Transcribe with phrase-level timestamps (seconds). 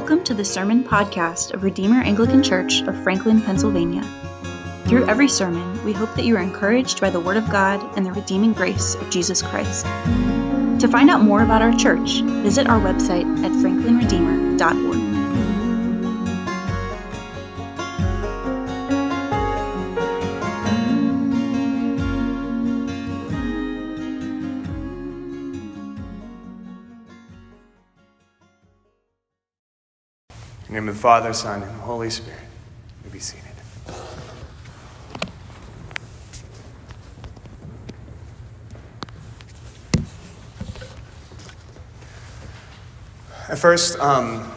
[0.00, 4.02] Welcome to the Sermon Podcast of Redeemer Anglican Church of Franklin, Pennsylvania.
[4.86, 8.06] Through every sermon, we hope that you are encouraged by the Word of God and
[8.06, 9.84] the redeeming grace of Jesus Christ.
[9.84, 14.89] To find out more about our church, visit our website at franklinredeemer.org.
[31.00, 32.38] Father, Son, and Holy Spirit.
[33.06, 33.46] You be seated.
[43.48, 44.52] I first um,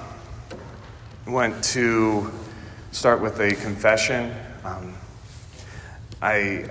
[1.25, 2.29] want to
[2.91, 4.35] start with a confession.
[4.65, 4.95] Um,
[6.21, 6.69] I,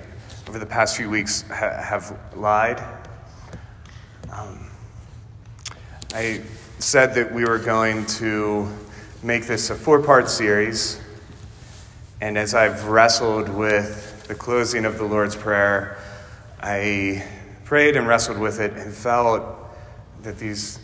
[0.50, 2.78] over the past few weeks, ha- have lied.
[4.30, 4.68] Um,
[6.14, 6.42] I
[6.78, 8.68] said that we were going to
[9.22, 11.00] make this a four part series.
[12.20, 15.98] And as I've wrestled with the closing of the Lord's Prayer,
[16.60, 17.24] I
[17.64, 19.44] prayed and wrestled with it and felt
[20.22, 20.80] that these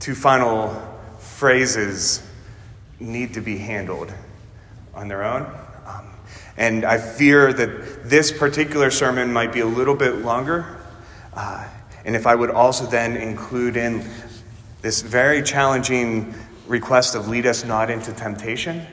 [0.00, 0.70] two final
[1.18, 2.22] phrases
[3.00, 4.12] need to be handled
[4.94, 5.42] on their own.
[5.86, 6.10] Um,
[6.58, 10.76] and I fear that this particular sermon might be a little bit longer.
[11.32, 11.66] Uh,
[12.04, 14.06] and if I would also then include in
[14.82, 16.34] this very challenging
[16.68, 18.86] request of lead us not into temptation,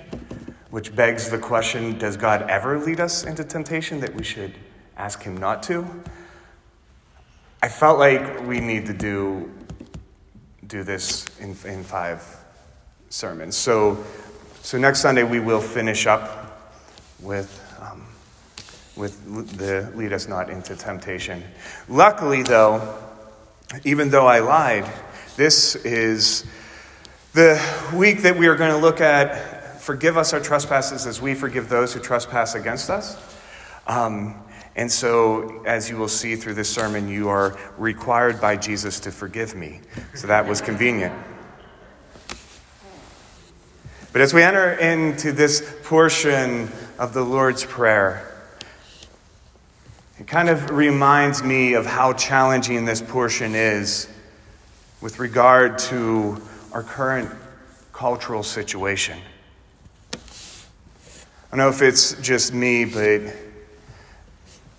[0.71, 4.53] which begs the question does God ever lead us into temptation that we should
[4.97, 5.85] ask Him not to?
[7.61, 9.51] I felt like we need to do,
[10.67, 12.23] do this in, in five
[13.09, 13.57] sermons.
[13.57, 14.03] So,
[14.61, 16.71] so next Sunday we will finish up
[17.19, 18.05] with, um,
[18.95, 21.43] with the lead us not into temptation.
[21.89, 22.97] Luckily, though,
[23.83, 24.85] even though I lied,
[25.35, 26.45] this is
[27.35, 27.61] the
[27.93, 31.67] week that we are going to look at forgive us our trespasses as we forgive
[31.67, 33.17] those who trespass against us.
[33.87, 34.41] Um,
[34.77, 39.11] and so, as you will see through this sermon, you are required by Jesus to
[39.11, 39.81] forgive me.
[40.13, 41.13] So that was convenient.
[44.13, 48.31] But as we enter into this portion of the Lord's Prayer,
[50.19, 54.07] it kind of reminds me of how challenging this portion is
[55.01, 56.41] with regard to
[56.75, 57.31] our current
[57.93, 59.17] cultural situation.
[60.13, 60.17] I
[61.49, 63.33] don't know if it's just me, but it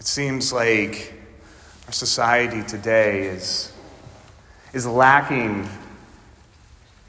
[0.00, 1.14] seems like
[1.86, 3.72] our society today is,
[4.74, 5.66] is lacking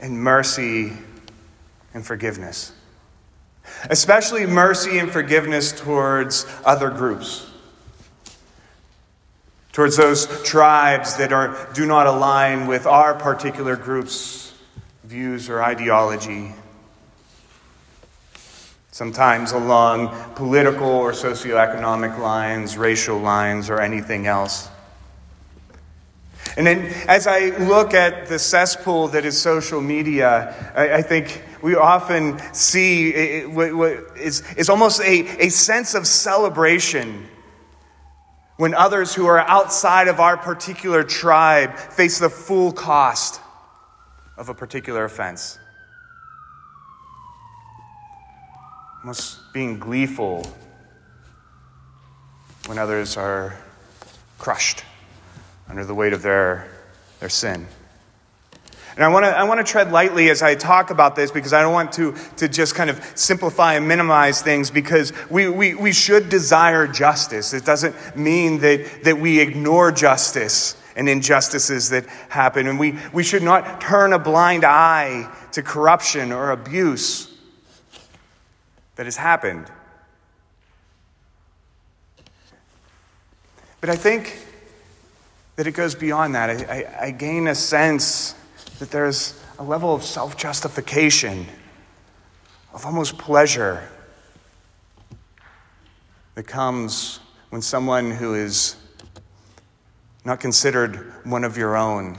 [0.00, 0.94] in mercy
[1.92, 2.72] and forgiveness,
[3.90, 7.46] especially mercy and forgiveness towards other groups.
[9.72, 14.47] Towards those tribes that are, do not align with our particular group's
[15.08, 16.52] views or ideology.
[18.90, 24.68] Sometimes along political or socioeconomic lines, racial lines, or anything else.
[26.58, 31.42] And then, as I look at the cesspool that is social media, I, I think
[31.62, 37.26] we often see what is, is almost a, a sense of celebration
[38.58, 43.40] when others who are outside of our particular tribe face the full cost
[44.38, 45.58] of a particular offense.
[49.02, 50.46] Almost being gleeful
[52.66, 53.56] when others are
[54.38, 54.84] crushed
[55.68, 56.68] under the weight of their,
[57.18, 57.66] their sin.
[58.94, 61.52] And I want to I want to tread lightly as I talk about this because
[61.52, 65.74] I don't want to, to just kind of simplify and minimize things because we, we,
[65.74, 67.54] we should desire justice.
[67.54, 72.66] It doesn't mean that, that we ignore justice and injustices that happen.
[72.66, 77.32] And we, we should not turn a blind eye to corruption or abuse
[78.96, 79.70] that has happened.
[83.80, 84.44] But I think
[85.54, 86.50] that it goes beyond that.
[86.50, 88.34] I, I, I gain a sense
[88.80, 91.46] that there's a level of self justification,
[92.74, 93.88] of almost pleasure
[96.34, 97.20] that comes
[97.50, 98.74] when someone who is
[100.28, 102.14] not considered one of your own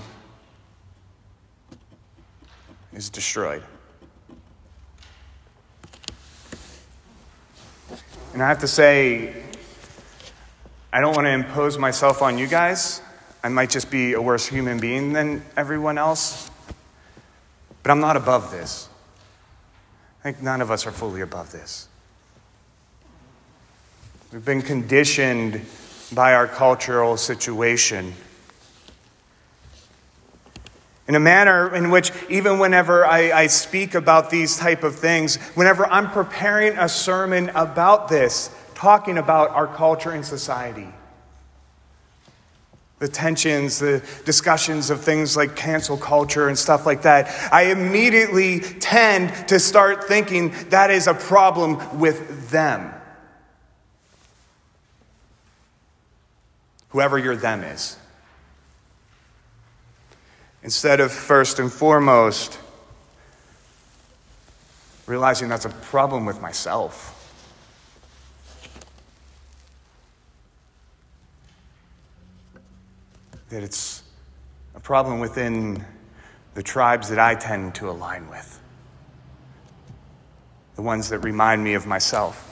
[2.91, 3.61] is destroyed.
[8.33, 9.43] And I have to say,
[10.91, 13.03] I don't want to impose myself on you guys.
[13.43, 16.49] I might just be a worse human being than everyone else.
[17.83, 18.89] But I'm not above this.
[20.21, 21.87] I think none of us are fully above this.
[24.33, 25.61] We've been conditioned
[26.11, 28.13] by our cultural situation.
[31.09, 35.37] in a manner in which even whenever I, I, speak about these type of things
[35.55, 40.87] whenever i'm preparing a sermon about this talking about our culture and society
[42.99, 48.59] the tensions the discussions of things like cancel culture and stuff like that i immediately
[48.59, 52.93] tend to start thinking that is a problem with them
[56.89, 57.97] whoever your them is
[60.61, 62.59] Instead of first and foremost
[65.05, 67.15] realizing that's a problem with myself.
[73.49, 74.03] That it's
[74.75, 75.83] a problem within
[76.53, 78.61] the tribes that I tend to align with,
[80.75, 82.48] the ones that remind me of myself.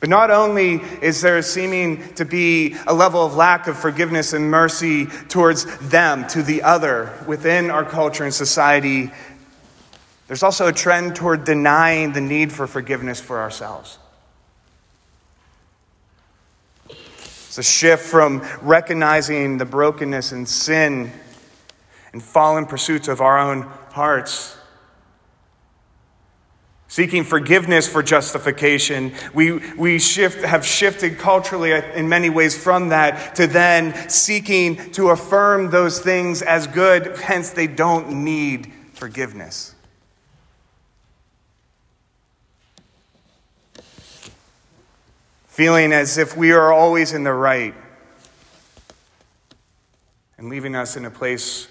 [0.00, 4.50] But not only is there seeming to be a level of lack of forgiveness and
[4.50, 9.10] mercy towards them, to the other, within our culture and society,
[10.28, 13.98] there's also a trend toward denying the need for forgiveness for ourselves.
[16.88, 21.10] It's a shift from recognizing the brokenness and sin
[22.12, 24.56] and fallen pursuits of our own hearts
[26.98, 33.36] Seeking forgiveness for justification, we, we shift, have shifted culturally in many ways from that
[33.36, 39.76] to then seeking to affirm those things as good, hence, they don't need forgiveness.
[45.46, 47.76] Feeling as if we are always in the right
[50.36, 51.68] and leaving us in a place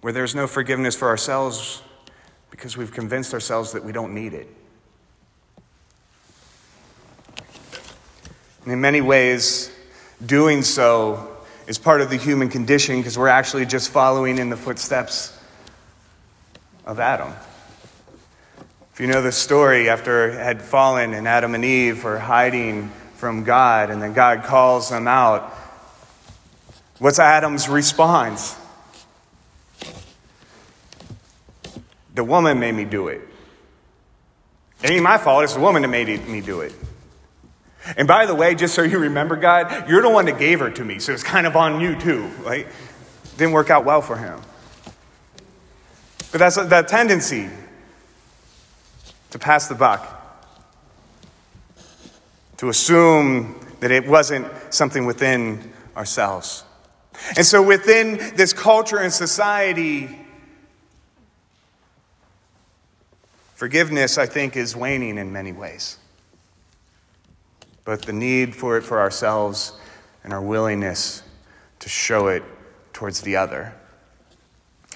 [0.00, 1.82] where there's no forgiveness for ourselves
[2.56, 4.48] because we've convinced ourselves that we don't need it.
[8.64, 9.70] And in many ways,
[10.24, 11.36] doing so
[11.68, 15.38] is part of the human condition because we're actually just following in the footsteps
[16.84, 17.32] of Adam.
[18.92, 22.90] If you know the story, after it had fallen and Adam and Eve were hiding
[23.16, 25.52] from God, and then God calls them out,
[26.98, 28.56] what's Adam's response?
[32.16, 33.20] The woman made me do it.
[34.82, 36.74] It ain't my fault, it's the woman that made me do it.
[37.96, 40.70] And by the way, just so you remember, God, you're the one that gave her
[40.70, 42.66] to me, so it's kind of on you too, right?
[43.36, 44.40] Didn't work out well for him.
[46.32, 47.48] But that's that tendency
[49.30, 50.02] to pass the buck,
[52.56, 56.64] to assume that it wasn't something within ourselves.
[57.36, 60.25] And so within this culture and society,
[63.56, 65.96] Forgiveness, I think, is waning in many ways.
[67.84, 69.72] But the need for it for ourselves
[70.22, 71.22] and our willingness
[71.78, 72.42] to show it
[72.92, 73.74] towards the other.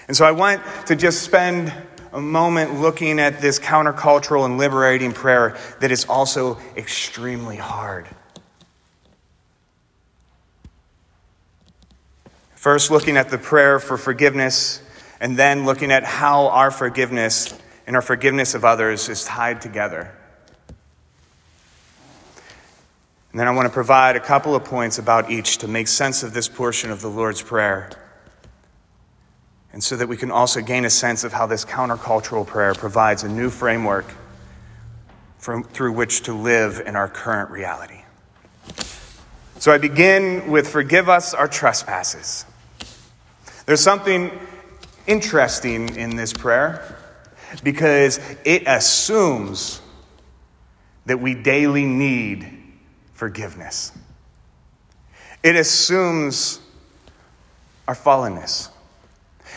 [0.08, 1.72] And so I want to just spend
[2.12, 8.08] a moment looking at this countercultural and liberating prayer that is also extremely hard.
[12.56, 14.82] First, looking at the prayer for forgiveness,
[15.18, 17.58] and then looking at how our forgiveness
[17.90, 20.12] and our forgiveness of others is tied together.
[23.32, 26.22] And then I want to provide a couple of points about each to make sense
[26.22, 27.90] of this portion of the Lord's Prayer.
[29.72, 33.24] And so that we can also gain a sense of how this countercultural prayer provides
[33.24, 34.06] a new framework
[35.38, 38.02] from, through which to live in our current reality.
[39.58, 42.44] So I begin with forgive us our trespasses.
[43.66, 44.30] There's something
[45.08, 46.98] interesting in this prayer
[47.62, 49.80] because it assumes
[51.06, 52.46] that we daily need
[53.12, 53.92] forgiveness.
[55.42, 56.60] It assumes
[57.88, 58.68] our fallenness.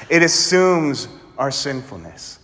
[0.10, 1.08] It assumes
[1.38, 2.40] our sinfulness.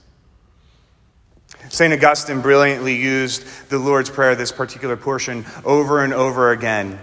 [1.69, 1.93] St.
[1.93, 6.99] Augustine brilliantly used the Lord's Prayer, this particular portion, over and over again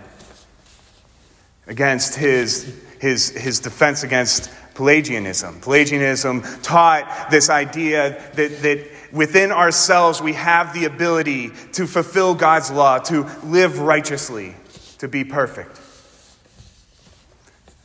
[1.67, 5.59] against his, his, his defense against Pelagianism.
[5.62, 12.71] Pelagianism taught this idea that, that within ourselves we have the ability to fulfill God's
[12.71, 14.54] law, to live righteously,
[14.99, 15.80] to be perfect.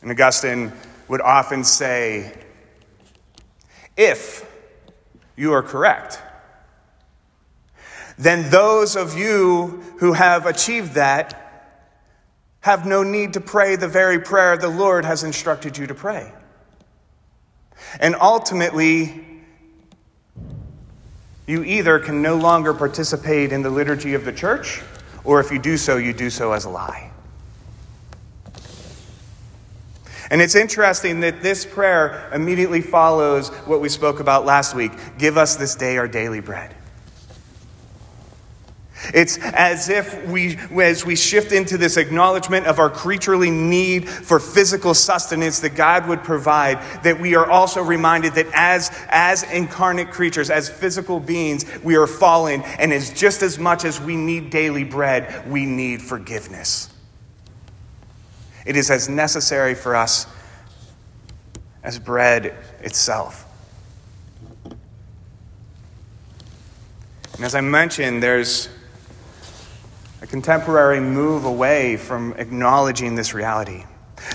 [0.02, 0.70] And Augustine
[1.08, 2.38] would often say,
[3.96, 4.46] if
[5.34, 6.20] you are correct,
[8.18, 11.38] then those of you who have achieved that
[12.60, 16.30] have no need to pray the very prayer the Lord has instructed you to pray.
[18.00, 19.24] And ultimately,
[21.46, 24.82] you either can no longer participate in the liturgy of the church,
[25.24, 27.10] or if you do so, you do so as a lie.
[30.30, 35.36] And it's interesting that this prayer immediately follows what we spoke about last week give
[35.36, 36.74] us this day our daily bread.
[39.12, 44.40] It's as if we, as we shift into this acknowledgement of our creaturely need for
[44.40, 50.10] physical sustenance that God would provide, that we are also reminded that as, as incarnate
[50.10, 54.48] creatures, as physical beings, we are fallen, and it's just as much as we need
[54.50, 56.88] daily bread, we need forgiveness.
[58.64, 60.26] It is as necessary for us
[61.82, 63.46] as bread itself.
[67.34, 68.68] And as I mentioned, there's
[70.22, 73.84] a contemporary move away from acknowledging this reality.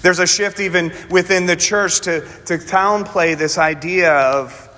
[0.02, 4.70] There's a shift even within the church to, to downplay this idea of,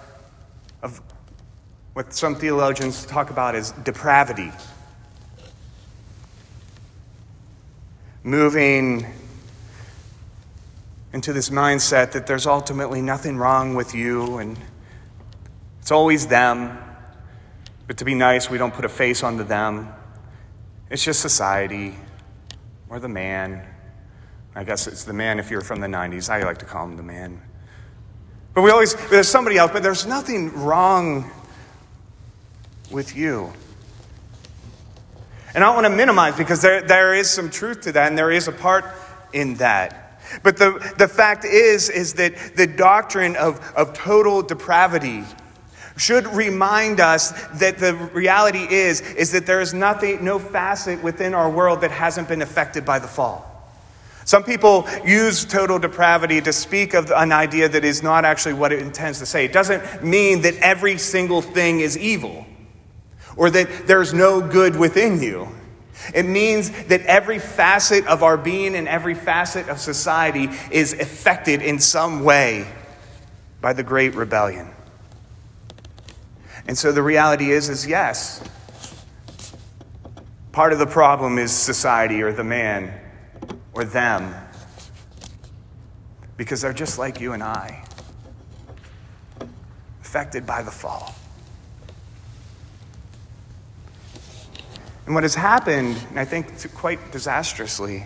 [0.84, 1.02] of
[1.94, 4.52] what some theologians talk about as depravity.
[8.24, 9.08] Moving
[11.12, 14.60] into this mindset that there's ultimately nothing wrong with you and
[15.82, 16.78] it's always them.
[17.88, 19.92] But to be nice, we don't put a face onto them.
[20.90, 21.96] It's just society
[22.90, 23.66] or the man.
[24.56, 26.30] I guess it's the man if you're from the 90s.
[26.30, 27.42] I like to call him the man.
[28.56, 31.30] But we always, there's somebody else, but there's nothing wrong
[32.90, 33.54] with you.
[35.54, 38.18] And I don't want to minimize because there, there is some truth to that and
[38.18, 38.86] there is a part
[39.34, 40.22] in that.
[40.44, 45.24] But the, the fact is, is that the doctrine of, of total depravity
[46.00, 51.34] should remind us that the reality is, is that there is nothing, no facet within
[51.34, 53.46] our world that hasn't been affected by the fall.
[54.26, 58.72] Some people use total depravity to speak of an idea that is not actually what
[58.72, 59.44] it intends to say.
[59.44, 62.46] It doesn't mean that every single thing is evil
[63.36, 65.48] or that there's no good within you.
[66.14, 71.62] It means that every facet of our being and every facet of society is affected
[71.62, 72.72] in some way
[73.62, 74.70] by the great rebellion.
[76.70, 78.44] And so the reality is is yes.
[80.52, 82.94] Part of the problem is society or the man
[83.74, 84.36] or them.
[86.38, 87.84] Because they're just like you and I,
[90.02, 91.16] affected by the fall.
[95.08, 98.06] And what has happened, and I think quite disastrously,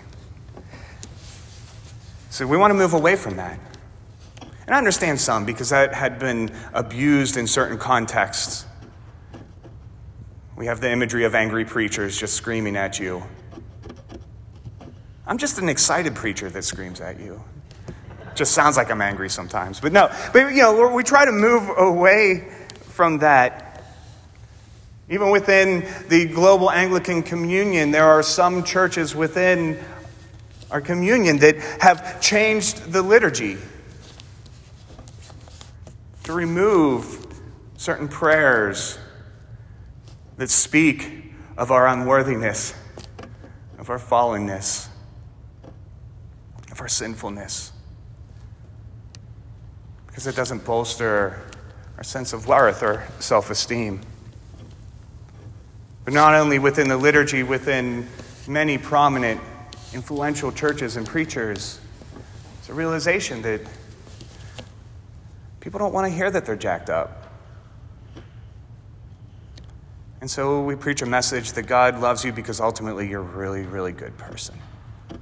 [2.29, 3.59] so we want to move away from that.
[4.65, 8.65] And I understand some because that had been abused in certain contexts.
[10.55, 13.23] We have the imagery of angry preachers just screaming at you.
[15.27, 17.43] I'm just an excited preacher that screams at you.
[18.35, 19.79] Just sounds like I'm angry sometimes.
[19.79, 22.47] But no, but you know, we try to move away
[22.81, 23.73] from that
[25.09, 29.77] even within the global Anglican communion, there are some churches within
[30.71, 33.57] our communion that have changed the liturgy
[36.23, 37.27] to remove
[37.77, 38.97] certain prayers
[40.37, 42.73] that speak of our unworthiness,
[43.77, 44.87] of our fallenness,
[46.71, 47.71] of our sinfulness.
[50.07, 51.41] Because it doesn't bolster
[51.97, 54.01] our sense of worth or self esteem.
[56.05, 58.07] But not only within the liturgy, within
[58.47, 59.39] many prominent,
[59.93, 61.79] influential churches and preachers,
[62.59, 63.61] it's a realization that
[65.63, 67.31] people don't want to hear that they're jacked up.
[70.19, 73.61] And so we preach a message that God loves you because ultimately you're a really,
[73.61, 74.55] really good person.
[75.09, 75.19] And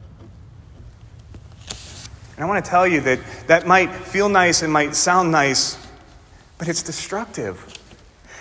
[2.39, 5.77] I want to tell you that that might feel nice and might sound nice,
[6.57, 7.63] but it's destructive.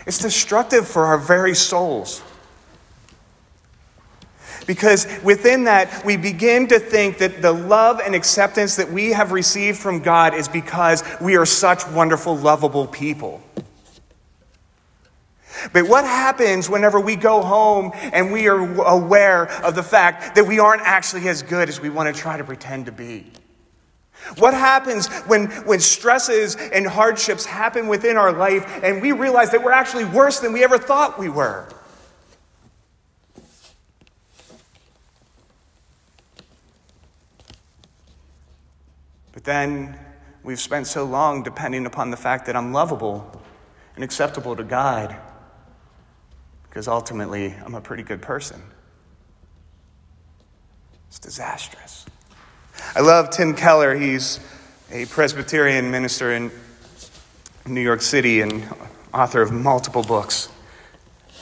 [0.07, 2.23] It's destructive for our very souls.
[4.71, 9.33] Because within that, we begin to think that the love and acceptance that we have
[9.33, 13.43] received from God is because we are such wonderful, lovable people.
[15.73, 20.47] But what happens whenever we go home and we are aware of the fact that
[20.47, 23.27] we aren't actually as good as we want to try to pretend to be?
[24.39, 29.65] What happens when, when stresses and hardships happen within our life and we realize that
[29.65, 31.67] we're actually worse than we ever thought we were?
[39.41, 39.99] But then
[40.43, 43.41] we've spent so long depending upon the fact that I'm lovable
[43.95, 45.17] and acceptable to God
[46.69, 48.63] because ultimately I'm a pretty good person.
[51.09, 52.05] It's disastrous.
[52.95, 53.97] I love Tim Keller.
[53.97, 54.41] He's
[54.93, 56.51] a Presbyterian minister in
[57.67, 58.69] New York City and
[59.15, 60.51] author of multiple books.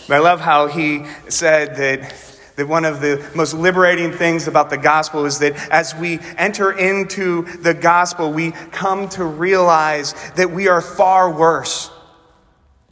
[0.06, 4.68] But I love how he said that That one of the most liberating things about
[4.68, 10.50] the gospel is that as we enter into the gospel, we come to realize that
[10.50, 11.88] we are far worse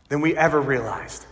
[0.09, 1.27] than we ever realized.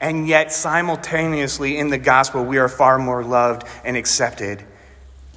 [0.00, 4.64] And yet, simultaneously, in the gospel, we are far more loved and accepted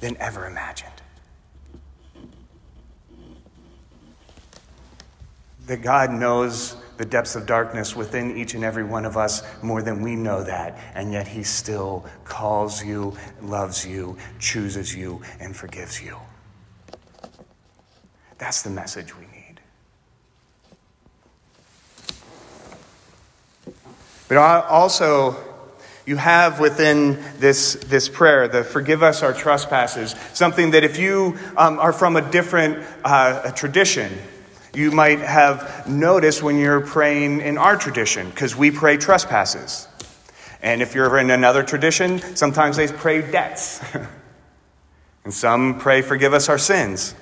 [0.00, 0.88] than ever imagined.
[5.66, 9.82] That God knows the depths of darkness within each and every one of us more
[9.82, 15.56] than we know that, and yet He still calls you, loves you, chooses you, and
[15.56, 16.16] forgives you.
[18.38, 19.60] That's the message we need.
[24.28, 25.36] But also,
[26.06, 31.38] you have within this, this prayer, the forgive us our trespasses, something that if you
[31.56, 34.10] um, are from a different uh, a tradition,
[34.74, 39.88] you might have noticed when you're praying in our tradition, because we pray trespasses.
[40.62, 43.82] And if you're in another tradition, sometimes they pray debts.
[45.24, 47.14] and some pray, forgive us our sins.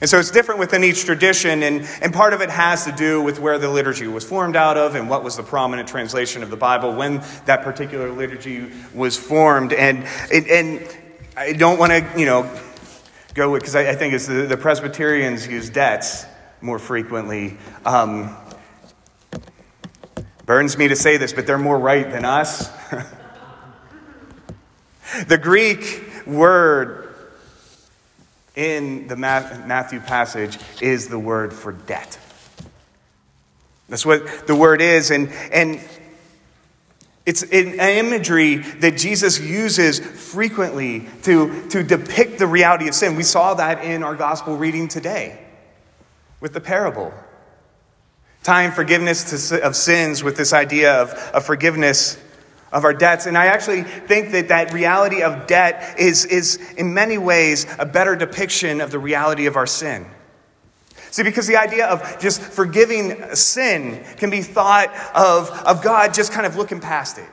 [0.00, 3.22] And so it's different within each tradition, and, and part of it has to do
[3.22, 6.50] with where the liturgy was formed out of and what was the prominent translation of
[6.50, 9.72] the Bible when that particular liturgy was formed.
[9.72, 10.84] And, and
[11.36, 12.50] I don't want to, you know,
[13.34, 16.26] go with, because I, I, think it's the, the, Presbyterians use debts
[16.60, 17.56] more frequently.
[17.84, 18.36] Um,
[20.44, 22.70] burns me to say this, but they're more right than us.
[25.26, 27.14] the Greek word
[28.54, 32.18] in the Matthew passage is the word for debt.
[33.88, 35.10] That's what the word is.
[35.10, 35.80] And, and
[37.24, 43.14] it's an imagery that Jesus uses frequently to, to depict the reality of sin.
[43.14, 45.38] We saw that in our gospel reading today
[46.40, 47.14] with the parable.
[48.42, 52.18] Tying forgiveness to, of sins with this idea of, of forgiveness
[52.72, 53.26] of our debts.
[53.26, 57.86] And I actually think that that reality of debt is, is, in many ways, a
[57.86, 60.06] better depiction of the reality of our sin.
[61.12, 66.32] See, because the idea of just forgiving sin can be thought of, of God just
[66.32, 67.28] kind of looking past it,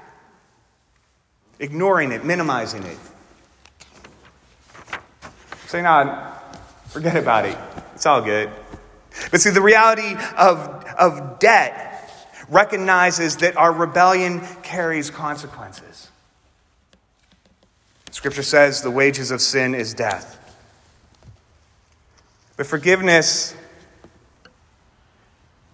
[1.59, 2.97] ignoring it, minimizing it.
[5.67, 6.29] Saying, no,
[6.87, 7.57] forget about it.
[7.95, 8.49] It's all good.
[9.31, 10.57] But see, the reality of,
[10.99, 12.11] of debt
[12.49, 16.09] recognizes that our rebellion carries consequences.
[18.11, 20.35] Scripture says the wages of sin is death.
[22.57, 23.55] But forgiveness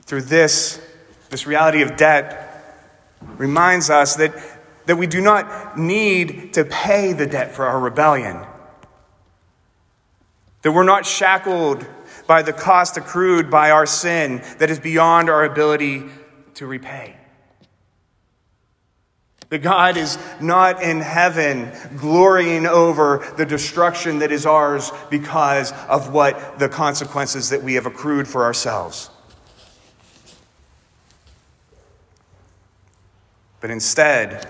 [0.06, 0.82] through this,
[1.30, 2.52] this reality of debt
[3.38, 4.34] reminds us that,
[4.86, 8.46] that we do not need to pay the debt for our rebellion.
[10.62, 11.86] That we're not shackled
[12.28, 16.04] by the cost accrued by our sin that is beyond our ability
[16.56, 17.16] to repay.
[19.50, 26.12] That God is not in heaven glorying over the destruction that is ours because of
[26.12, 29.12] what the consequences that we have accrued for ourselves.
[33.66, 34.48] But instead,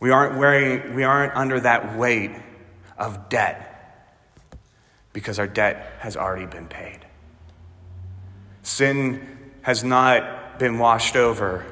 [0.00, 2.32] we aren't, wearing, we aren't under that weight
[2.98, 4.18] of debt
[5.12, 7.06] because our debt has already been paid.
[8.64, 11.64] Sin has not been washed over,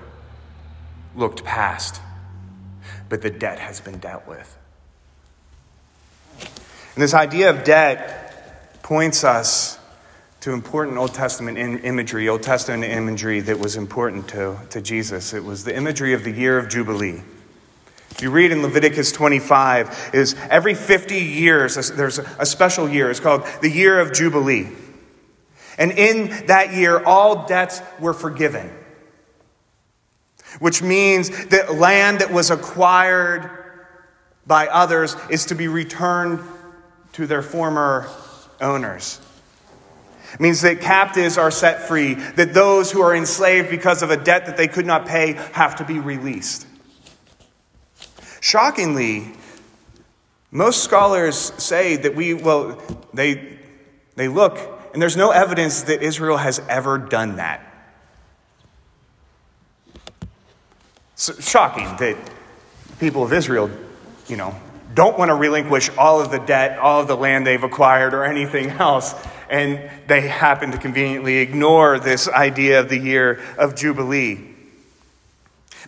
[1.17, 2.01] looked past,
[3.09, 4.57] but the debt has been dealt with.
[6.38, 9.77] And this idea of debt points us
[10.40, 15.35] to important Old Testament imagery, Old Testament imagery that was important to, to Jesus.
[15.35, 17.22] It was the imagery of the year of Jubilee.
[18.11, 23.11] If you read in Leviticus 25, is every 50 years there's a special year.
[23.11, 24.68] It's called the year of Jubilee.
[25.77, 28.72] And in that year, all debts were forgiven,
[30.59, 33.48] which means that land that was acquired
[34.46, 36.40] by others is to be returned
[37.12, 38.09] to their former
[38.61, 39.20] owners.
[40.35, 44.17] It means that captives are set free, that those who are enslaved because of a
[44.17, 46.67] debt that they could not pay have to be released.
[48.41, 49.33] Shockingly,
[50.51, 52.81] most scholars say that we, well,
[53.12, 53.59] they,
[54.17, 54.59] they look,
[54.93, 57.64] and there's no evidence that Israel has ever done that.
[61.17, 62.17] So, shocking that
[63.01, 63.71] people of Israel,
[64.29, 64.55] you know,
[64.95, 68.25] don't want to relinquish all of the debt, all of the land they've acquired, or
[68.25, 69.14] anything else
[69.51, 74.39] and they happen to conveniently ignore this idea of the year of Jubilee.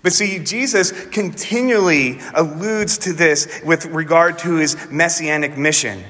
[0.03, 6.03] But see, Jesus continually alludes to this with regard to his messianic mission.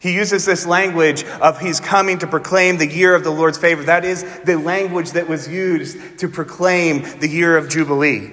[0.00, 3.84] He uses this language of he's coming to proclaim the year of the Lord's favor.
[3.84, 8.32] That is the language that was used to proclaim the year of Jubilee.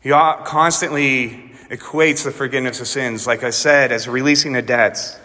[0.00, 5.18] He constantly equates the forgiveness of sins, like I said, as releasing the debts,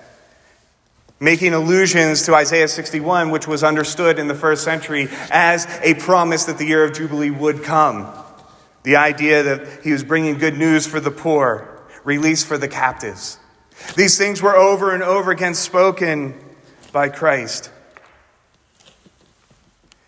[1.20, 6.46] making allusions to Isaiah 61, which was understood in the first century as a promise
[6.46, 8.08] that the year of Jubilee would come.
[8.84, 11.74] The idea that he was bringing good news for the poor
[12.06, 13.38] release for the captives.
[13.98, 16.34] These things were over and over again spoken
[16.94, 17.70] by Christ.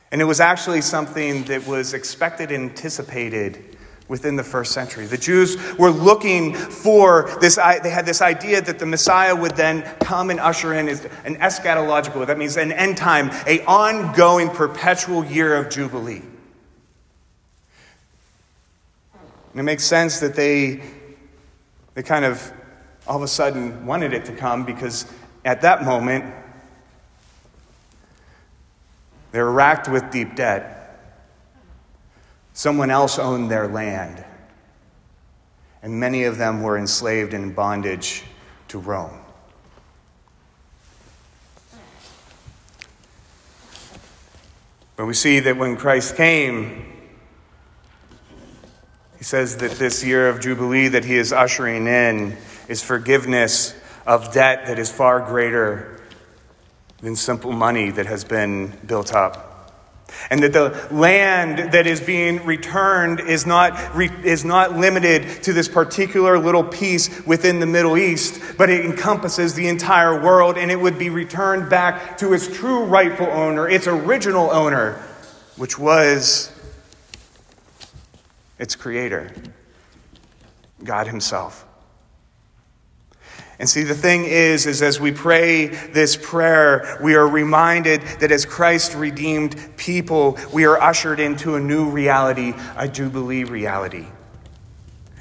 [0.09, 3.77] And it was actually something that was expected and anticipated
[4.09, 5.05] within the first century.
[5.05, 9.83] The Jews were looking for this, they had this idea that the Messiah would then
[10.01, 15.55] come and usher in an eschatological, that means an end time, a ongoing perpetual year
[15.55, 16.23] of Jubilee.
[19.51, 20.81] And it makes sense that they
[21.95, 22.53] they kind of
[23.07, 25.05] all of a sudden wanted it to come because
[25.43, 26.33] at that moment,
[29.31, 30.78] they were racked with deep debt.
[32.59, 34.21] Someone else owned their land,
[35.81, 38.25] and many of them were enslaved in bondage
[38.67, 39.17] to Rome.
[44.97, 46.85] But we see that when Christ came,
[49.17, 52.35] he says that this year of Jubilee that he is ushering in
[52.67, 53.73] is forgiveness
[54.05, 56.01] of debt that is far greater
[56.97, 59.48] than simple money that has been built up.
[60.29, 65.67] And that the land that is being returned is not, is not limited to this
[65.67, 70.79] particular little piece within the Middle East, but it encompasses the entire world and it
[70.79, 74.93] would be returned back to its true rightful owner, its original owner,
[75.57, 76.51] which was
[78.57, 79.31] its creator,
[80.83, 81.65] God Himself.
[83.59, 88.31] And see, the thing is, is as we pray this prayer, we are reminded that
[88.31, 94.07] as Christ redeemed people, we are ushered into a new reality, a Jubilee reality.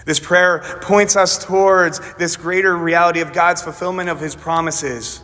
[0.07, 5.21] This prayer points us towards this greater reality of God's fulfillment of His promises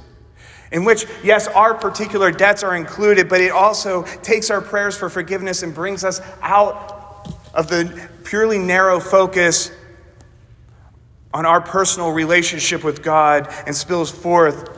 [0.73, 5.09] in which, yes, our particular debts are included, but it also takes our prayers for
[5.09, 9.71] forgiveness and brings us out of the purely narrow focus
[11.35, 14.71] on our personal relationship with God and spills forth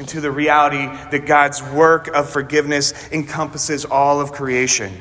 [0.00, 4.92] into the reality that God's work of forgiveness encompasses all of creation.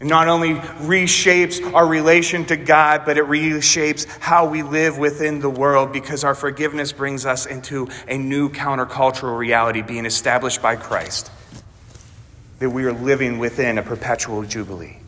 [0.00, 5.40] It not only reshapes our relation to God, but it reshapes how we live within
[5.40, 10.76] the world because our forgiveness brings us into a new countercultural reality being established by
[10.76, 11.30] Christ
[12.58, 14.98] that we are living within a perpetual jubilee.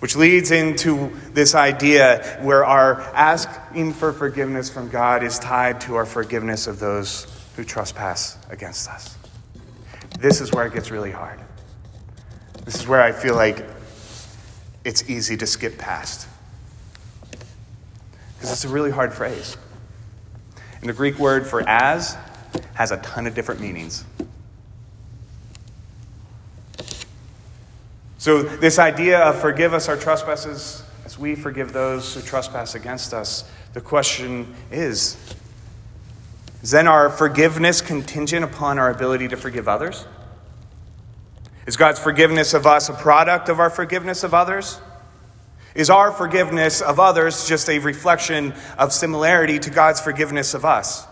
[0.00, 5.96] Which leads into this idea where our asking for forgiveness from God is tied to
[5.96, 9.18] our forgiveness of those who trespass against us.
[10.20, 11.40] This is where it gets really hard.
[12.64, 13.66] This is where I feel like
[14.84, 16.28] it's easy to skip past.
[18.34, 19.56] Because it's a really hard phrase.
[20.80, 22.16] And the Greek word for as
[22.74, 24.04] has a ton of different meanings.
[28.28, 33.14] So, this idea of forgive us our trespasses as we forgive those who trespass against
[33.14, 35.16] us, the question is
[36.62, 40.04] is then our forgiveness contingent upon our ability to forgive others?
[41.66, 44.78] Is God's forgiveness of us a product of our forgiveness of others?
[45.74, 51.06] Is our forgiveness of others just a reflection of similarity to God's forgiveness of us?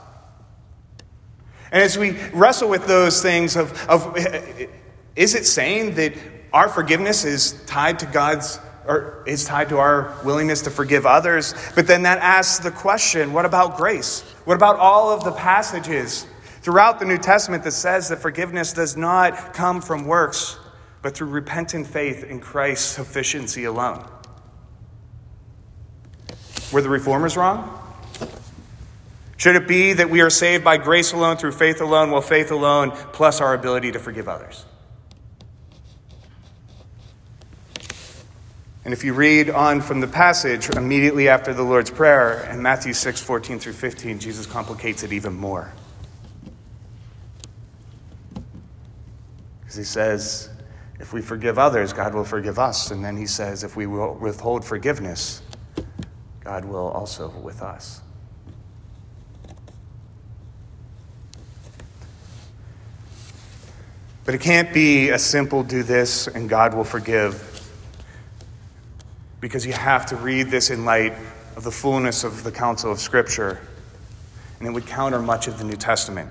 [1.72, 4.14] And as we wrestle with those things of, of
[5.16, 6.12] is it saying that
[6.56, 11.54] our forgiveness is tied to God's or is tied to our willingness to forgive others?
[11.74, 14.22] But then that asks the question, what about grace?
[14.46, 16.26] What about all of the passages
[16.62, 20.56] throughout the New Testament that says that forgiveness does not come from works,
[21.02, 24.08] but through repentant faith in Christ's sufficiency alone?
[26.72, 27.78] Were the reformers wrong?
[29.36, 32.50] Should it be that we are saved by grace alone, through faith alone, while faith
[32.50, 34.64] alone, plus our ability to forgive others?
[38.86, 42.92] And if you read on from the passage immediately after the Lord's Prayer in Matthew
[42.92, 45.72] 6 14 through 15, Jesus complicates it even more.
[49.58, 50.50] Because he says,
[51.00, 52.92] if we forgive others, God will forgive us.
[52.92, 55.42] And then he says, if we withhold forgiveness,
[56.44, 58.02] God will also with us.
[64.24, 67.55] But it can't be a simple do this and God will forgive
[69.40, 71.14] because you have to read this in light
[71.56, 73.60] of the fullness of the counsel of Scripture,
[74.58, 76.30] and it would counter much of the New Testament.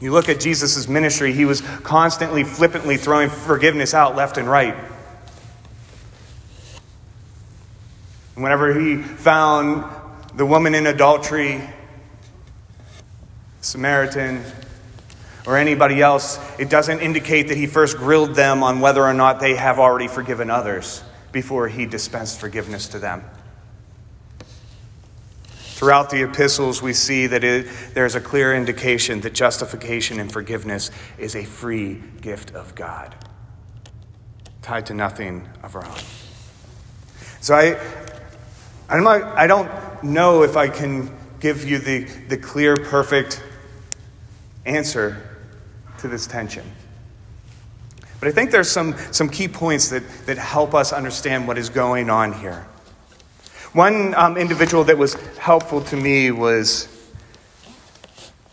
[0.00, 4.76] You look at Jesus' ministry, he was constantly, flippantly throwing forgiveness out left and right.
[8.34, 9.84] And whenever he found
[10.34, 11.62] the woman in adultery,
[13.62, 14.44] Samaritan,
[15.46, 19.40] or anybody else, it doesn't indicate that he first grilled them on whether or not
[19.40, 21.02] they have already forgiven others
[21.36, 23.22] before he dispensed forgiveness to them.
[25.50, 30.90] Throughout the epistles, we see that it, there's a clear indication that justification and forgiveness
[31.18, 33.14] is a free gift of God,
[34.62, 35.98] tied to nothing of our own.
[37.42, 37.78] So I,
[38.88, 39.70] I'm not, I don't
[40.02, 43.44] know if I can give you the, the clear, perfect
[44.64, 45.22] answer
[45.98, 46.64] to this tension.
[48.18, 51.68] But I think there's some, some key points that, that help us understand what is
[51.68, 52.66] going on here.
[53.72, 56.88] One um, individual that was helpful to me was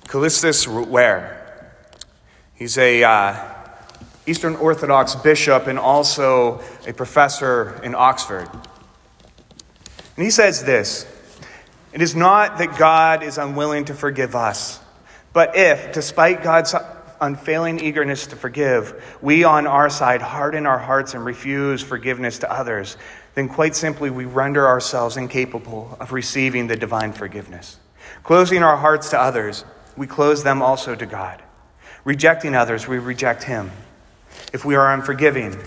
[0.06, 1.40] Kallistos Ware.
[2.56, 3.54] He's a uh,
[4.26, 8.50] Eastern Orthodox bishop and also a professor in Oxford.
[10.16, 11.06] And he says this
[11.94, 14.80] It is not that God is unwilling to forgive us,
[15.32, 16.76] but if, despite God's
[17.24, 22.52] unfailing eagerness to forgive, we on our side harden our hearts and refuse forgiveness to
[22.52, 22.98] others,
[23.36, 27.78] then quite simply we render ourselves incapable of receiving the divine forgiveness.
[28.24, 29.66] Closing our hearts to others,
[29.98, 31.42] we close them also to God.
[32.04, 33.72] Rejecting others, we reject Him.
[34.52, 35.58] If we are unforgiving,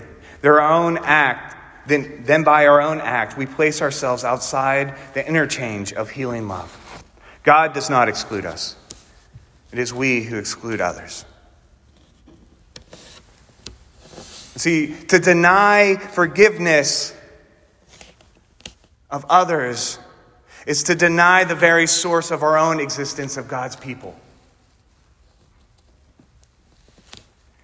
[0.41, 1.55] their own act,
[1.87, 7.03] then, then by our own act, we place ourselves outside the interchange of healing love.
[7.43, 8.75] God does not exclude us,
[9.71, 11.25] it is we who exclude others.
[14.57, 17.15] See, to deny forgiveness
[19.11, 19.99] of others
[20.65, 24.19] is to deny the very source of our own existence of God's people.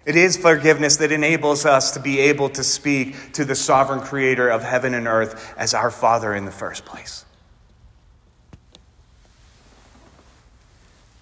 [0.05, 4.47] It is forgiveness that enables us to be able to speak to the sovereign creator
[4.49, 7.25] of heaven and earth as our Father in the first place.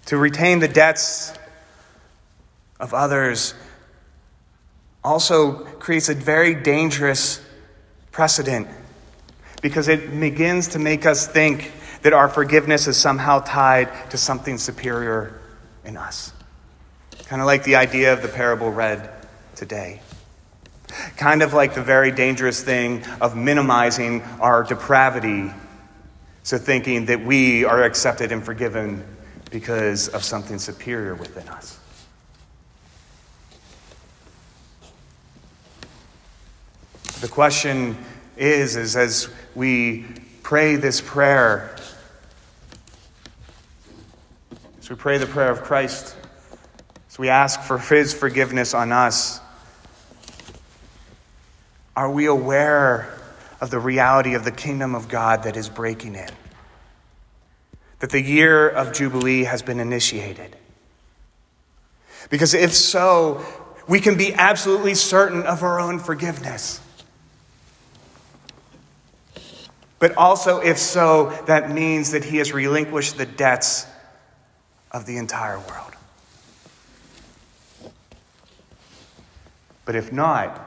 [0.06, 1.32] To retain the debts
[2.78, 3.54] of others
[5.04, 7.40] also creates a very dangerous
[8.10, 8.68] precedent
[9.62, 14.58] because it begins to make us think that our forgiveness is somehow tied to something
[14.58, 15.40] superior
[15.84, 16.32] in us.
[17.26, 19.10] Kind of like the idea of the parable read
[19.54, 20.00] today.
[21.16, 25.50] Kind of like the very dangerous thing of minimizing our depravity,
[26.42, 29.04] so thinking that we are accepted and forgiven
[29.50, 31.78] because of something superior within us.
[37.22, 37.96] The question
[38.36, 40.06] is, is as we
[40.42, 41.72] pray this prayer,
[44.80, 46.16] as we pray the prayer of Christ,
[47.08, 49.38] as we ask for his forgiveness on us,
[51.94, 53.16] are we aware
[53.60, 56.30] of the reality of the kingdom of God that is breaking in?
[58.00, 60.56] That the year of Jubilee has been initiated?
[62.30, 63.46] Because if so,
[63.86, 66.80] we can be absolutely certain of our own forgiveness.
[70.02, 73.86] But also, if so, that means that he has relinquished the debts
[74.90, 75.92] of the entire world.
[79.84, 80.60] But if not,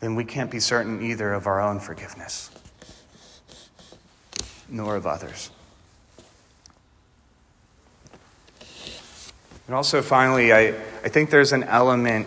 [0.00, 2.50] then we can't be certain either of our own forgiveness,
[4.68, 5.52] nor of others.
[9.68, 10.70] And also, finally, I,
[11.04, 12.26] I think there's an element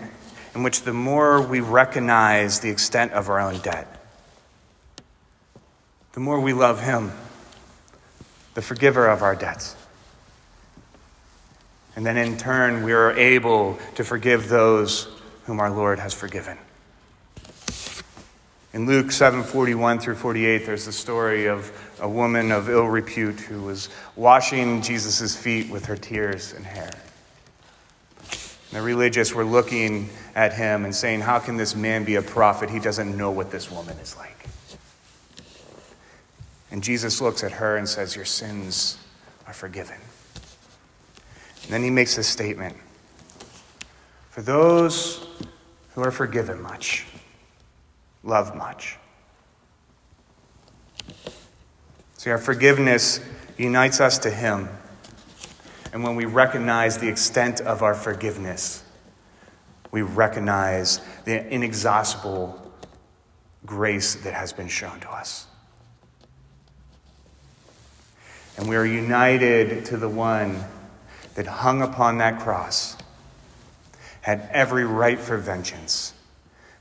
[0.53, 4.03] in which the more we recognize the extent of our own debt,
[6.13, 7.11] the more we love Him,
[8.53, 9.75] the forgiver of our debts.
[11.95, 15.07] And then in turn, we are able to forgive those
[15.45, 16.57] whom our Lord has forgiven.
[18.73, 23.61] In Luke 7:41 through 48, there's the story of a woman of ill repute who
[23.61, 26.91] was washing Jesus' feet with her tears and hair.
[28.71, 32.69] The religious were looking at him and saying, How can this man be a prophet?
[32.69, 34.45] He doesn't know what this woman is like.
[36.71, 38.97] And Jesus looks at her and says, Your sins
[39.45, 39.97] are forgiven.
[41.63, 42.77] And then he makes this statement
[44.29, 45.27] For those
[45.93, 47.05] who are forgiven much,
[48.23, 48.97] love much.
[52.17, 53.19] See, our forgiveness
[53.57, 54.69] unites us to him
[55.93, 58.83] and when we recognize the extent of our forgiveness,
[59.91, 62.71] we recognize the inexhaustible
[63.65, 65.47] grace that has been shown to us.
[68.57, 70.63] And we are united to the one
[71.35, 72.95] that hung upon that cross,
[74.21, 76.13] had every right for vengeance,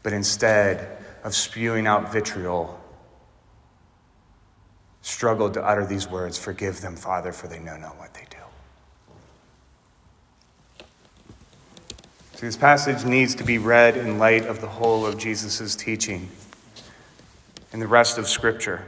[0.02, 2.80] but instead of spewing out vitriol,
[5.02, 8.39] struggled to utter these words Forgive them, Father, for they know not what they do.
[12.40, 16.30] This passage needs to be read in light of the whole of Jesus' teaching
[17.70, 18.82] and the rest of Scripture.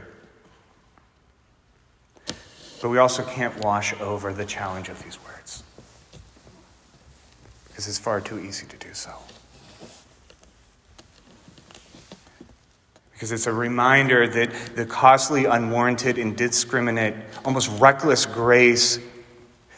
[2.81, 5.61] But we also can't wash over the challenge of these words
[7.67, 9.11] because it's far too easy to do so.
[13.11, 17.13] Because it's a reminder that the costly, unwarranted, indiscriminate,
[17.45, 18.97] almost reckless grace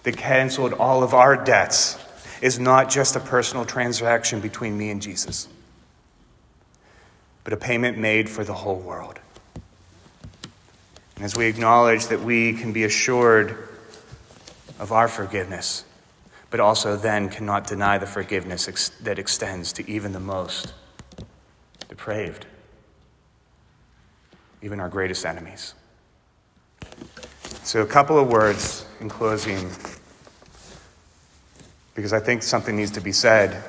[0.03, 1.97] that canceled all of our debts
[2.45, 5.47] is not just a personal transaction between me and Jesus,
[7.43, 9.19] but a payment made for the whole world.
[11.15, 13.57] And as we acknowledge that we can be assured
[14.77, 15.85] of our forgiveness,
[16.51, 20.71] but also then cannot deny the forgiveness ex- that extends to even the most
[21.89, 22.45] depraved,
[24.61, 25.73] even our greatest enemies.
[27.63, 29.67] So, a couple of words in closing,
[31.95, 33.63] because I think something needs to be said.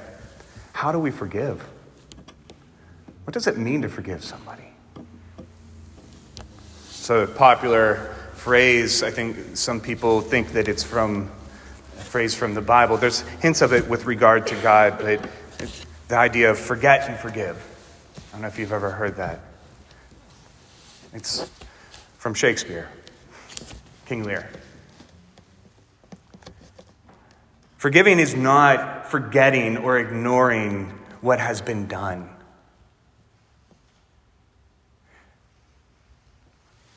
[0.72, 1.64] How do we forgive?
[3.24, 4.64] What does it mean to forgive somebody?
[6.90, 11.30] So, a popular phrase, I think some people think that it's from
[11.98, 12.96] a phrase from the Bible.
[12.96, 15.24] There's hints of it with regard to God, but
[16.08, 17.56] the idea of forget and forgive.
[18.28, 19.40] I don't know if you've ever heard that.
[21.12, 21.48] It's
[22.18, 22.88] from Shakespeare,
[24.04, 24.50] King Lear.
[27.86, 30.86] Forgiving is not forgetting or ignoring
[31.20, 32.28] what has been done.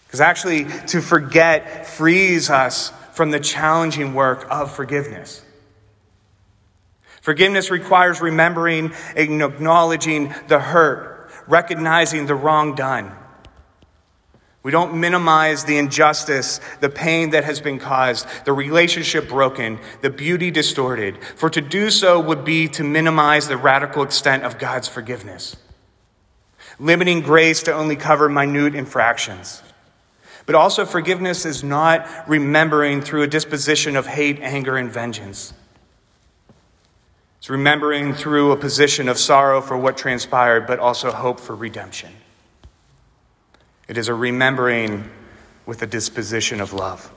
[0.08, 5.46] Because actually, to forget frees us from the challenging work of forgiveness.
[7.22, 13.16] Forgiveness requires remembering and acknowledging the hurt, recognizing the wrong done.
[14.62, 20.10] We don't minimize the injustice, the pain that has been caused, the relationship broken, the
[20.10, 21.18] beauty distorted.
[21.38, 25.56] For to do so would be to minimize the radical extent of God's forgiveness,
[26.78, 29.64] limiting grace to only cover minute infractions.
[30.46, 35.54] But also, forgiveness is not remembering through a disposition of hate, anger, and vengeance.
[37.38, 42.12] It's remembering through a position of sorrow for what transpired, but also hope for redemption.
[43.90, 45.10] It is a remembering
[45.66, 47.12] with a disposition of love.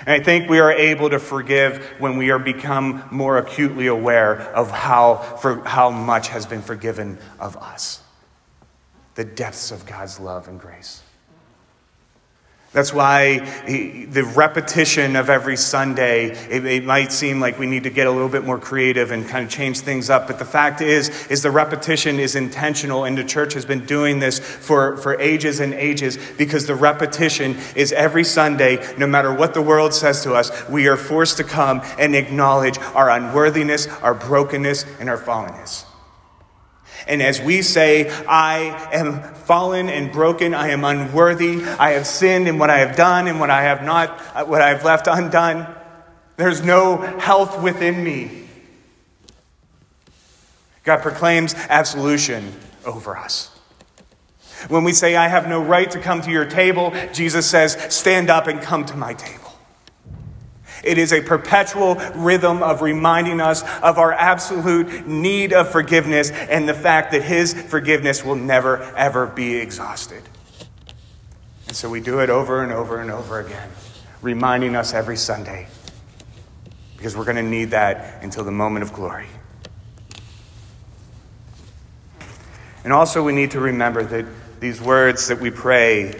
[0.00, 4.40] And I think we are able to forgive when we are become more acutely aware
[4.40, 8.02] of how, for, how much has been forgiven of us
[9.16, 11.02] the depths of God's love and grace.
[12.72, 17.90] That's why the repetition of every Sunday, it, it, might seem like we need to
[17.90, 20.28] get a little bit more creative and kind of change things up.
[20.28, 24.20] But the fact is, is the repetition is intentional and the church has been doing
[24.20, 29.52] this for, for ages and ages because the repetition is every Sunday, no matter what
[29.52, 34.14] the world says to us, we are forced to come and acknowledge our unworthiness, our
[34.14, 35.89] brokenness, and our fallenness.
[37.06, 42.48] And as we say, I am fallen and broken, I am unworthy, I have sinned
[42.48, 45.06] in what I have done and what I have not, uh, what I have left
[45.06, 45.66] undone,
[46.36, 48.48] there's no health within me.
[50.84, 53.50] God proclaims absolution over us.
[54.68, 58.30] When we say, I have no right to come to your table, Jesus says, stand
[58.30, 59.49] up and come to my table.
[60.82, 66.68] It is a perpetual rhythm of reminding us of our absolute need of forgiveness and
[66.68, 70.22] the fact that His forgiveness will never, ever be exhausted.
[71.68, 73.70] And so we do it over and over and over again,
[74.22, 75.68] reminding us every Sunday,
[76.96, 79.26] because we're going to need that until the moment of glory.
[82.82, 84.24] And also, we need to remember that
[84.58, 86.18] these words that we pray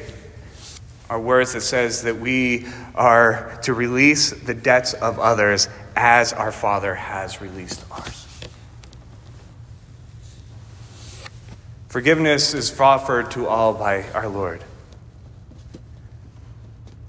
[1.10, 6.52] are words that says that we are to release the debts of others as our
[6.52, 8.26] Father has released ours.
[11.88, 14.62] Forgiveness is offered to all by our Lord,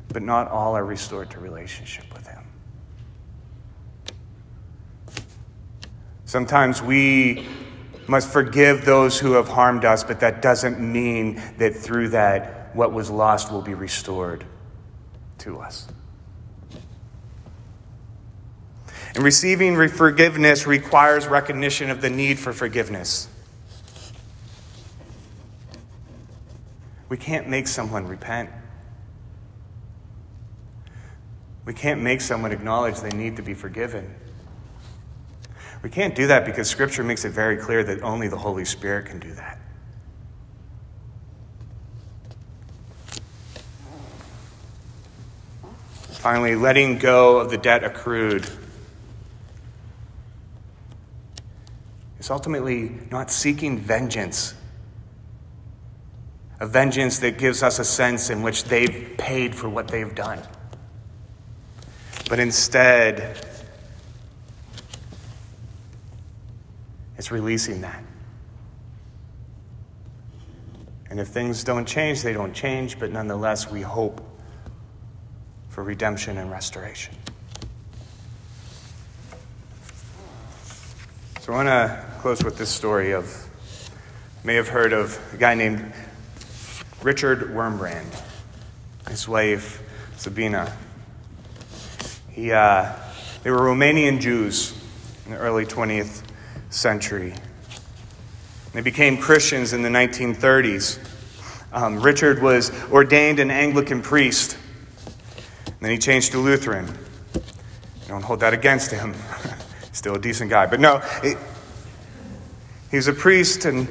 [0.10, 2.44] but not all are restored to relationship with Him.
[6.26, 7.48] Sometimes we
[8.08, 12.92] must forgive those who have harmed us, but that doesn't mean that through that what
[12.92, 14.46] was lost will be restored
[15.40, 15.88] to us.
[19.14, 23.28] And receiving forgiveness requires recognition of the need for forgiveness.
[27.10, 28.50] We can't make someone repent.
[31.66, 34.16] We can't make someone acknowledge they need to be forgiven.
[35.84, 39.08] We can't do that because Scripture makes it very clear that only the Holy Spirit
[39.08, 39.61] can do that.
[46.22, 48.48] Finally, letting go of the debt accrued
[52.20, 54.54] is ultimately not seeking vengeance.
[56.60, 60.40] A vengeance that gives us a sense in which they've paid for what they've done.
[62.30, 63.44] But instead,
[67.18, 68.04] it's releasing that.
[71.10, 74.31] And if things don't change, they don't change, but nonetheless, we hope
[75.82, 77.12] for redemption and restoration.
[81.40, 85.38] So I want to close with this story of, you may have heard of a
[85.38, 85.92] guy named
[87.02, 88.14] Richard Wurmbrand,
[89.10, 89.82] his wife
[90.18, 90.72] Sabina.
[92.30, 92.94] He, uh,
[93.42, 94.80] they were Romanian Jews
[95.26, 96.22] in the early 20th
[96.70, 97.34] century.
[98.74, 101.00] They became Christians in the 1930s.
[101.74, 104.60] Um, Richard was ordained an Anglican priest
[105.82, 106.88] then he changed to Lutheran.
[108.08, 109.16] Don't hold that against him.
[109.92, 110.68] Still a decent guy.
[110.68, 111.38] But no, it,
[112.90, 113.88] he was a priest in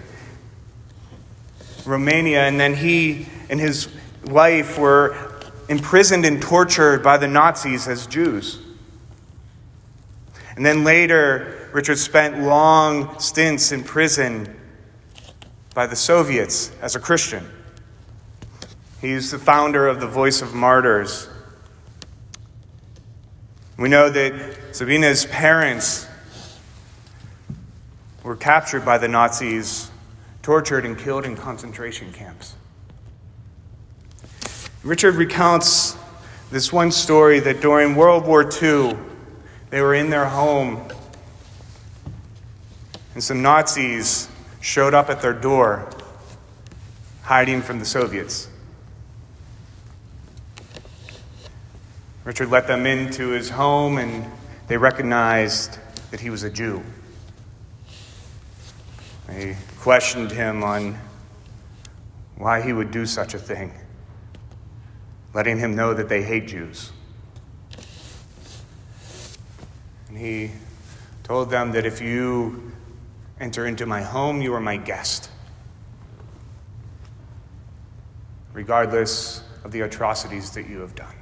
[1.84, 3.88] Romania, and then he and his
[4.24, 5.16] wife were
[5.68, 8.58] imprisoned and tortured by the Nazis as Jews.
[10.56, 14.54] And then later, Richard spent long stints in prison
[15.74, 17.48] by the Soviets as a Christian.
[19.00, 21.29] He's the founder of the Voice of Martyrs.
[23.80, 26.06] We know that Sabina's parents
[28.22, 29.90] were captured by the Nazis,
[30.42, 32.56] tortured, and killed in concentration camps.
[34.84, 35.96] Richard recounts
[36.50, 38.98] this one story that during World War II,
[39.70, 40.86] they were in their home,
[43.14, 44.28] and some Nazis
[44.60, 45.88] showed up at their door,
[47.22, 48.49] hiding from the Soviets.
[52.30, 54.24] Richard let them into his home, and
[54.68, 55.80] they recognized
[56.12, 56.80] that he was a Jew.
[59.26, 60.96] They questioned him on
[62.36, 63.72] why he would do such a thing,
[65.34, 66.92] letting him know that they hate Jews.
[70.08, 70.52] And he
[71.24, 72.70] told them that if you
[73.40, 75.30] enter into my home, you are my guest,
[78.52, 81.19] regardless of the atrocities that you have done.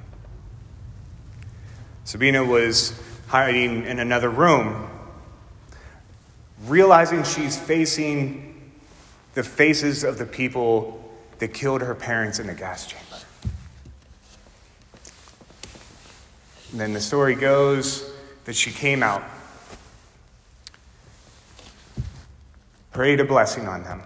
[2.09, 4.89] Sabina was hiding in another room,
[6.65, 8.73] realizing she's facing
[9.35, 11.07] the faces of the people
[11.39, 13.19] that killed her parents in the gas chamber.
[16.71, 18.11] And then the story goes
[18.47, 19.23] that she came out,
[22.91, 24.01] prayed a blessing on them,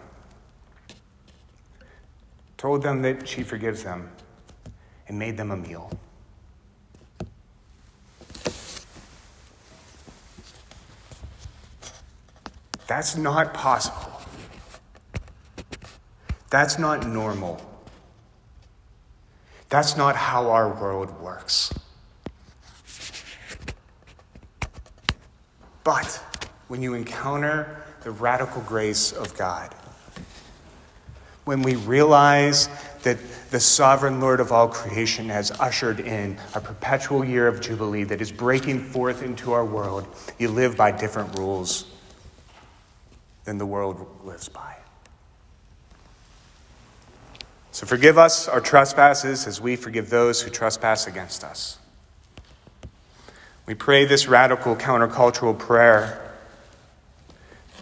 [2.56, 4.10] told them that she forgives them,
[5.06, 5.88] and made them a meal.
[12.86, 14.20] That's not possible.
[16.50, 17.60] That's not normal.
[19.68, 21.72] That's not how our world works.
[25.84, 26.14] But
[26.68, 29.74] when you encounter the radical grace of God,
[31.44, 32.68] when we realize
[33.02, 33.18] that
[33.50, 38.20] the sovereign Lord of all creation has ushered in a perpetual year of Jubilee that
[38.20, 40.06] is breaking forth into our world,
[40.38, 41.91] you live by different rules
[43.44, 44.76] than the world lives by.
[47.72, 51.78] So forgive us our trespasses as we forgive those who trespass against us.
[53.64, 56.34] We pray this radical countercultural prayer.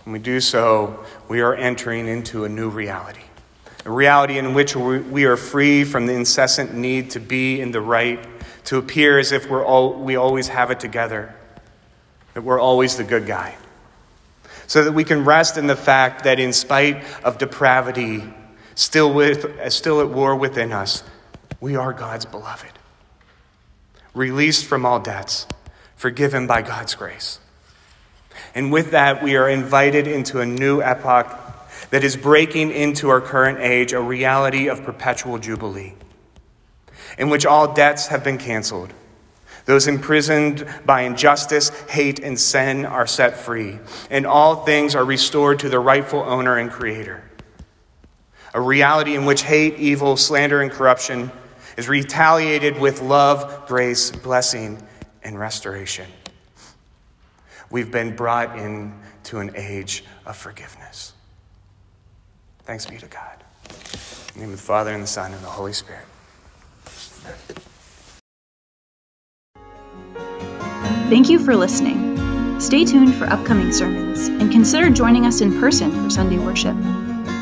[0.04, 3.24] When we do so, we are entering into a new reality.
[3.84, 7.80] A reality in which we are free from the incessant need to be in the
[7.80, 8.24] right,
[8.66, 11.34] to appear as if we're all, we always have it together,
[12.34, 13.56] that we're always the good guy
[14.70, 18.22] so that we can rest in the fact that in spite of depravity
[18.76, 21.02] still, with, still at war within us,
[21.60, 22.70] we are God's beloved,
[24.14, 25.48] released from all debts,
[25.96, 27.40] forgiven by God's grace.
[28.54, 31.36] And with that, we are invited into a new epoch
[31.90, 35.94] that is breaking into our current age, a reality of perpetual jubilee,
[37.18, 38.92] in which all debts have been canceled
[39.70, 43.78] those imprisoned by injustice, hate, and sin are set free,
[44.10, 47.22] and all things are restored to their rightful owner and creator.
[48.52, 51.30] a reality in which hate, evil, slander, and corruption
[51.76, 54.82] is retaliated with love, grace, blessing,
[55.22, 56.06] and restoration.
[57.70, 61.12] We've been brought into an age of forgiveness.
[62.64, 63.44] Thanks be to God.
[63.70, 66.06] In the name of the Father, and the Son, and the Holy Spirit.
[71.10, 72.60] Thank you for listening.
[72.60, 76.76] Stay tuned for upcoming sermons and consider joining us in person for Sunday worship.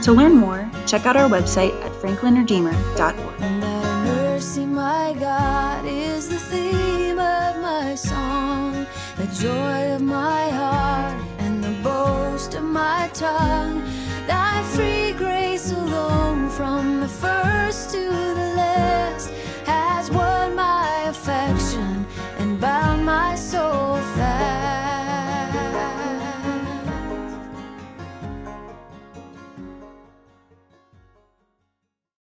[0.04, 3.40] To learn more, check out our website at franklinredeemer.org.
[3.42, 8.86] mercy, my God, is the theme of my song,
[9.18, 13.82] the joy of my heart, and the boast of my tongue.
[14.26, 14.97] Thy free grace alone from